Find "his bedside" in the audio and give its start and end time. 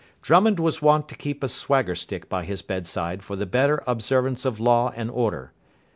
2.43-3.21